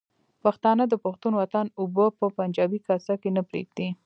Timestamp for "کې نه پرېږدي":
3.21-3.87